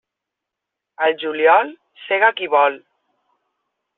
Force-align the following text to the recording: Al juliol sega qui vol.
Al 1.07 1.13
juliol 1.25 1.69
sega 2.07 2.33
qui 2.39 2.51
vol. 2.57 2.79